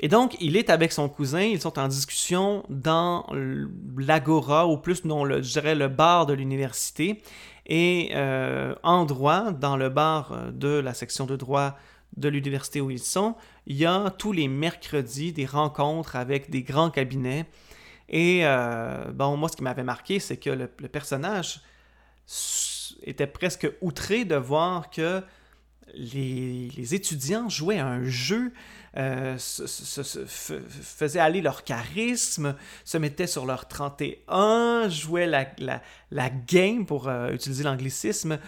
Et 0.00 0.08
donc, 0.08 0.36
il 0.40 0.56
est 0.56 0.68
avec 0.68 0.92
son 0.92 1.08
cousin, 1.08 1.40
ils 1.40 1.60
sont 1.60 1.78
en 1.78 1.88
discussion 1.88 2.64
dans 2.68 3.26
l'agora, 3.96 4.66
ou 4.66 4.76
plus, 4.76 5.04
non, 5.04 5.24
le, 5.24 5.42
je 5.42 5.52
dirais 5.52 5.74
le 5.74 5.88
bar 5.88 6.26
de 6.26 6.34
l'université. 6.34 7.22
Et 7.66 8.10
euh, 8.14 8.74
en 8.82 9.04
droit, 9.06 9.52
dans 9.52 9.76
le 9.76 9.88
bar 9.88 10.52
de 10.52 10.68
la 10.68 10.94
section 10.94 11.26
de 11.26 11.36
droit 11.36 11.76
de 12.16 12.28
l'université 12.28 12.80
où 12.80 12.90
ils 12.90 12.98
sont, 12.98 13.34
il 13.66 13.76
y 13.76 13.86
a 13.86 14.10
tous 14.10 14.32
les 14.32 14.48
mercredis 14.48 15.32
des 15.32 15.46
rencontres 15.46 16.16
avec 16.16 16.50
des 16.50 16.62
grands 16.62 16.90
cabinets 16.90 17.46
et 18.08 18.40
euh, 18.44 19.04
bon, 19.12 19.36
moi, 19.36 19.48
ce 19.48 19.56
qui 19.56 19.62
m'avait 19.62 19.82
marqué, 19.82 20.20
c'est 20.20 20.36
que 20.36 20.50
le, 20.50 20.68
personnage 20.68 21.60
était 23.02 23.26
presque 23.26 23.68
outré 23.80 24.24
de 24.24 24.36
voir 24.36 24.90
que 24.90 25.22
les, 25.94 26.94
étudiants 26.94 27.48
jouaient 27.48 27.78
un 27.78 28.04
jeu, 28.04 28.52
euh, 28.96 29.36
faisaient 29.38 31.20
aller 31.20 31.40
leur 31.40 31.64
charisme, 31.64 32.54
se 32.84 32.98
mettaient 32.98 33.26
sur 33.26 33.46
leur 33.46 33.68
31, 33.68 34.88
jouaient 34.88 35.26
la, 35.26 35.46
la, 36.10 36.30
game, 36.30 36.86
pour 36.86 37.08
euh, 37.08 37.30
utiliser 37.32 37.64
l'anglicisme, 37.64 38.38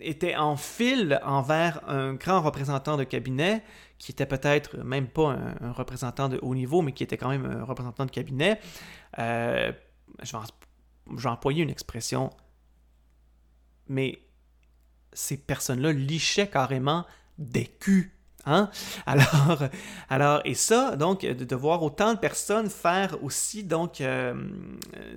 étaient 0.00 0.36
en 0.36 0.56
file 0.56 1.20
envers 1.24 1.80
un 1.88 2.14
grand 2.14 2.40
représentant 2.40 2.96
de 2.96 3.04
cabinet 3.04 3.62
qui 4.00 4.12
était 4.12 4.26
peut-être 4.26 4.78
même 4.78 5.06
pas 5.06 5.36
un, 5.60 5.72
représentant 5.72 6.30
de 6.30 6.38
haut 6.40 6.54
niveau, 6.54 6.80
mais 6.80 6.92
qui 6.92 7.04
était 7.04 7.18
quand 7.18 7.28
même 7.28 7.44
un 7.44 7.64
représentant 7.64 8.06
de 8.06 8.10
cabinet, 8.10 8.58
euh, 9.18 9.72
je, 10.22 10.32
vais, 11.16 11.28
employer 11.28 11.62
une 11.62 11.70
expression, 11.70 12.30
mais 13.88 14.18
ces 15.12 15.36
personnes-là 15.36 15.92
lichaient 15.92 16.48
carrément 16.48 17.04
des 17.38 17.66
culs. 17.66 18.12
Hein? 18.46 18.70
Alors, 19.06 19.58
alors, 20.08 20.40
et 20.46 20.54
ça, 20.54 20.96
donc, 20.96 21.22
de, 21.22 21.56
voir 21.56 21.82
autant 21.82 22.14
de 22.14 22.18
personnes 22.18 22.70
faire 22.70 23.22
aussi, 23.22 23.64
donc, 23.64 24.00
euh, 24.00 24.34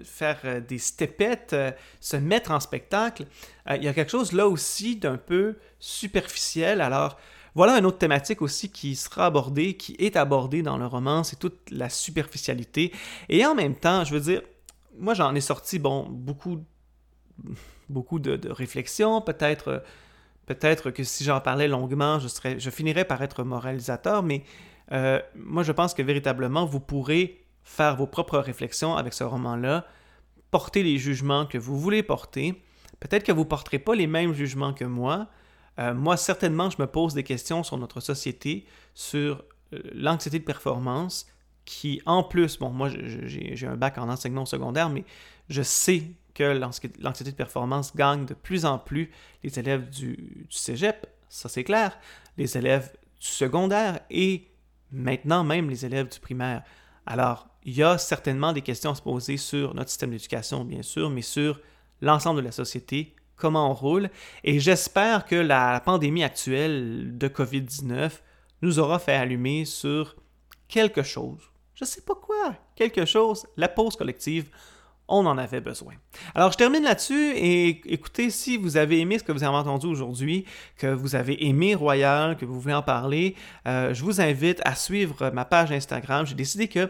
faire 0.04 0.62
des 0.62 0.78
stepettes, 0.78 1.54
euh, 1.54 1.72
se 2.02 2.18
mettre 2.18 2.52
en 2.52 2.60
spectacle, 2.60 3.26
il 3.74 3.84
y 3.84 3.88
a 3.88 3.94
quelque 3.94 4.12
chose 4.12 4.34
là 4.34 4.48
aussi 4.48 4.98
d'un 4.98 5.16
peu 5.16 5.56
superficiel. 5.80 6.82
Alors, 6.82 7.18
voilà 7.56 7.78
une 7.78 7.86
autre 7.86 8.00
thématique 8.00 8.42
aussi 8.42 8.70
qui 8.70 8.96
sera 8.96 9.28
abordée, 9.28 9.76
qui 9.76 9.96
est 10.00 10.16
abordée 10.16 10.64
dans 10.64 10.78
le 10.78 10.88
roman, 10.88 11.24
c'est 11.24 11.38
toute 11.38 11.70
la 11.70 11.90
superficialité. 11.90 12.92
Et 13.30 13.46
en 13.46 13.54
même 13.54 13.76
temps, 13.76 14.04
je 14.04 14.14
veux 14.14 14.20
dire, 14.20 14.42
moi 14.98 15.14
j'en 15.14 15.34
ai 15.36 15.42
sorti 15.42 15.78
bon, 15.80 16.08
beaucoup, 16.10 16.64
beaucoup 17.90 18.20
de, 18.20 18.50
réflexions, 18.50 19.22
peut-être 19.22 19.84
peut-être 20.46 20.92
que 20.92 21.04
si 21.04 21.24
j'en 21.24 21.40
parlais 21.40 21.68
longuement, 21.68 22.20
je, 22.20 22.28
serais, 22.28 22.60
je 22.60 22.70
finirais 22.70 23.06
par 23.06 23.22
être 23.22 23.44
moralisateur, 23.44 24.24
mais 24.24 24.44
euh, 24.92 25.20
moi 25.36 25.64
je 25.64 25.72
pense 25.72 25.94
que 25.94 26.02
véritablement, 26.02 26.66
vous 26.66 26.80
pourrez 26.80 27.46
faire 27.64 27.96
vos 27.96 28.08
propres 28.08 28.40
réflexions 28.40 28.96
avec 28.96 29.14
ce 29.14 29.24
roman-là, 29.24 29.86
porter 30.52 30.84
les 30.84 30.98
jugements 30.98 31.46
que 31.46 31.58
vous 31.58 31.80
voulez 31.80 32.04
porter. 32.04 32.62
Peut-être 33.00 33.24
que 33.24 33.32
vous 33.32 33.42
ne 33.44 33.46
porterez 33.46 33.80
pas 33.80 33.96
les 33.96 34.08
mêmes 34.08 34.34
jugements 34.34 34.74
que 34.74 34.86
moi, 34.86 35.30
euh, 35.80 35.94
moi, 35.94 36.18
certainement, 36.18 36.70
je 36.70 36.80
me 36.80 36.88
pose 36.88 37.14
des 37.14 37.24
questions 37.24 37.64
sur 37.64 37.78
notre 37.78 38.00
société, 38.00 38.66
sur 38.94 39.44
euh, 39.74 39.80
l'anxiété 39.94 40.40
de 40.40 40.44
performance, 40.44 41.26
qui, 41.66 42.02
en 42.06 42.24
plus, 42.24 42.60
bon, 42.60 42.70
moi, 42.70 42.90
j'ai 42.90 43.68
un 43.68 43.78
bac 43.78 43.98
en 43.98 44.10
enseignement 44.10 44.46
secondaire, 44.46 44.90
mais 44.90 45.06
je 45.50 45.62
sais 45.62 46.04
que 46.34 46.44
l'anxiété 46.44 47.32
de 47.32 47.36
performance 47.36 47.96
gagne 47.96 48.26
de 48.26 48.34
plus 48.34 48.66
en 48.66 48.80
plus 48.80 49.12
les 49.44 49.60
élèves 49.60 49.90
du, 49.90 50.48
cégep, 50.50 51.08
ça 51.30 51.50
c'est 51.50 51.64
clair, 51.64 51.98
les 52.38 52.58
élèves 52.58 52.92
du 53.20 53.28
secondaire 53.28 54.00
et 54.10 54.48
maintenant 54.92 55.44
même 55.44 55.70
les 55.70 55.86
élèves 55.86 56.10
du 56.10 56.20
primaire. 56.20 56.64
Alors, 57.06 57.48
il 57.64 57.76
y 57.76 57.84
a 57.84 57.98
certainement 57.98 58.54
des 58.54 58.62
questions 58.62 58.92
à 58.92 58.96
se 58.96 59.02
poser 59.02 59.38
sur 59.38 59.74
notre 59.74 59.90
système 59.90 60.12
d'éducation, 60.12 60.66
bien 60.66 60.82
sûr, 60.82 61.10
mais 61.10 61.22
sur 61.22 61.60
l'ensemble 62.02 62.42
de 62.42 62.46
la 62.46 62.52
société, 62.52 63.16
comment 63.36 63.72
on 63.72 63.74
roule. 63.74 64.10
Et 64.44 64.60
j'espère 64.60 65.26
que 65.26 65.36
la 65.36 65.80
pandémie 65.80 66.24
actuelle 66.24 67.18
de 67.18 67.28
COVID-19 67.28 68.12
nous 68.62 68.80
aura 68.80 69.00
fait 69.00 69.14
allumer 69.14 69.66
sur 69.66 70.16
quelque 70.68 71.04
chose. 71.04 71.42
Je 71.76 71.86
sais 71.86 72.02
pas 72.02 72.16
quoi, 72.16 72.56
quelque 72.76 73.06
chose, 73.06 73.46
la 73.58 73.68
pause 73.68 73.96
collective 73.96 74.50
on 75.08 75.26
en 75.26 75.38
avait 75.38 75.62
besoin. 75.62 75.94
Alors, 76.34 76.52
je 76.52 76.58
termine 76.58 76.84
là-dessus 76.84 77.34
et 77.36 77.82
écoutez, 77.86 78.30
si 78.30 78.58
vous 78.58 78.78
avez 78.78 79.00
aimé 79.00 79.20
ce 79.20 79.24
que 79.24 79.32
vous 79.32 79.44
avez 79.44 79.56
entendu 79.56 79.88
aujourd'hui, 79.88 80.46
que 80.78 80.88
vous 80.88 81.16
avez 81.16 81.46
aimé 81.46 81.76
Royal, 81.76 82.38
que 82.38 82.46
vous 82.46 82.60
voulez 82.60 82.74
en 82.74 82.82
parler, 82.82 83.36
euh, 83.68 83.94
je 83.94 84.04
vous 84.04 84.22
invite 84.22 84.62
à 84.66 84.76
suivre 84.76 85.32
ma 85.34 85.46
page 85.46 85.72
Instagram. 85.72 86.26
J'ai 86.26 86.36
décidé 86.36 86.68
que 86.68 86.90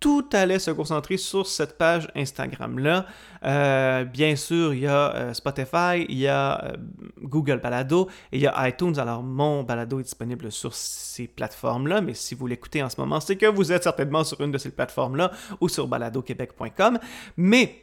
tout 0.00 0.28
allait 0.32 0.58
se 0.58 0.70
concentrer 0.70 1.16
sur 1.16 1.46
cette 1.46 1.76
page 1.76 2.08
Instagram-là. 2.14 3.06
Euh, 3.44 4.04
bien 4.04 4.36
sûr, 4.36 4.72
il 4.74 4.80
y 4.80 4.86
a 4.86 5.14
euh, 5.14 5.34
Spotify, 5.34 6.06
il 6.08 6.18
y 6.18 6.28
a 6.28 6.64
euh, 6.64 6.76
Google 7.22 7.60
Balado 7.60 8.08
et 8.32 8.36
il 8.38 8.42
y 8.42 8.46
a 8.46 8.68
iTunes. 8.68 8.98
Alors, 8.98 9.22
mon 9.22 9.64
balado 9.64 9.98
est 10.00 10.04
disponible 10.04 10.52
sur 10.52 10.74
ces 10.74 11.26
plateformes-là, 11.26 12.00
mais 12.00 12.14
si 12.14 12.34
vous 12.34 12.46
l'écoutez 12.46 12.82
en 12.82 12.88
ce 12.88 13.00
moment, 13.00 13.20
c'est 13.20 13.36
que 13.36 13.46
vous 13.46 13.72
êtes 13.72 13.82
certainement 13.82 14.24
sur 14.24 14.40
une 14.40 14.52
de 14.52 14.58
ces 14.58 14.70
plateformes-là 14.70 15.32
ou 15.60 15.68
sur 15.68 15.88
baladoquebec.com. 15.88 16.98
Mais 17.36 17.82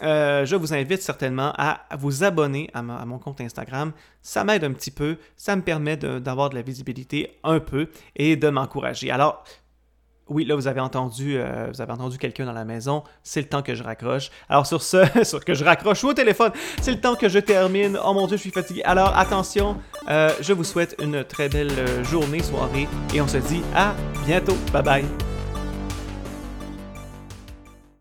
je 0.00 0.54
vous 0.54 0.74
invite 0.74 1.00
certainement 1.02 1.52
à 1.56 1.80
vous 1.98 2.22
abonner 2.22 2.70
à, 2.74 2.82
mon 2.82 3.18
compte 3.18 3.40
Instagram. 3.40 3.92
Ça 4.22 4.44
m'aide 4.44 4.62
un 4.62 4.72
petit 4.72 4.90
peu, 4.90 5.16
ça 5.36 5.56
me 5.56 5.62
permet 5.62 5.96
d'avoir 5.96 6.50
de, 6.50 6.54
la 6.54 6.62
visibilité 6.62 7.38
un 7.42 7.60
peu 7.60 7.88
et 8.14 8.36
de 8.36 8.48
m'encourager. 8.50 9.10
Alors, 9.10 9.42
oui, 10.28 10.44
là, 10.44 10.56
vous 10.56 10.66
avez 10.66 10.80
entendu, 10.80 11.36
euh, 11.36 11.68
vous 11.72 11.80
avez 11.80 11.92
entendu 11.92 12.18
quelqu'un 12.18 12.46
dans 12.46 12.52
la 12.52 12.64
maison. 12.64 13.04
C'est 13.22 13.40
le 13.40 13.48
temps 13.48 13.62
que 13.62 13.74
je 13.74 13.82
raccroche. 13.82 14.30
Alors, 14.48 14.66
sur 14.66 14.82
ce, 14.82 15.04
sur 15.24 15.44
que 15.44 15.54
je 15.54 15.64
raccroche 15.64 16.02
au 16.04 16.12
téléphone, 16.14 16.52
c'est 16.80 16.92
le 16.92 17.00
temps 17.00 17.14
que 17.14 17.28
je 17.28 17.38
termine. 17.38 17.98
Oh 18.04 18.12
mon 18.12 18.26
Dieu, 18.26 18.36
je 18.36 18.42
suis 18.42 18.50
fatigué. 18.50 18.82
Alors, 18.84 19.16
attention, 19.16 19.76
euh, 20.08 20.30
je 20.40 20.52
vous 20.52 20.64
souhaite 20.64 20.96
une 21.00 21.24
très 21.24 21.48
belle 21.48 21.70
euh, 21.78 22.04
journée, 22.04 22.42
soirée, 22.42 22.88
et 23.14 23.20
on 23.20 23.28
se 23.28 23.38
dit 23.38 23.62
à 23.74 23.94
bientôt. 24.24 24.56
Bye 24.72 24.82
bye. 24.82 25.35